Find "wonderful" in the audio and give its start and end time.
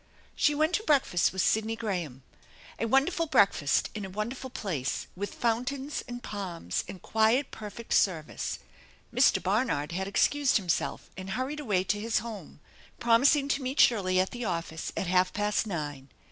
2.87-3.27, 4.09-4.49